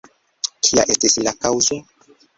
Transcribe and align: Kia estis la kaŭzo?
Kia 0.69 0.85
estis 0.95 1.19
la 1.27 1.37
kaŭzo? 1.45 1.79